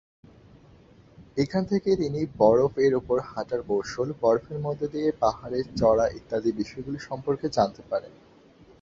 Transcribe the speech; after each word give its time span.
এখান 1.37 1.63
থেকে 1.65 1.89
তিনি 1.95 2.19
বরফ 2.37 2.73
এর 2.85 2.93
উপর 2.95 3.17
হাঁটার 3.29 3.61
কৌশল, 3.67 4.09
বরফের 4.21 4.57
মধ্য 4.59 4.81
দিয়ে 4.93 5.09
পাহাড়ে 5.21 5.59
চড়া 5.79 6.05
ইত্যাদি 6.17 6.49
বিষয় 6.59 6.81
গুলি 6.85 6.99
সম্পর্কে 7.09 7.47
জানতে 7.57 7.81
পারেন। 7.89 8.13